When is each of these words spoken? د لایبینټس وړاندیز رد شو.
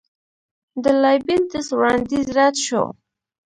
د 0.83 0.85
لایبینټس 1.01 1.67
وړاندیز 1.77 2.25
رد 2.37 2.55
شو. 2.65 2.83